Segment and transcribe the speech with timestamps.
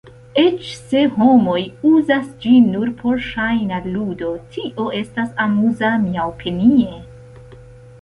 [0.43, 1.57] Eĉ se homoj
[1.89, 7.03] uzus ĝin nur por ŝajna ludo, tio estus amuza, miaopinie.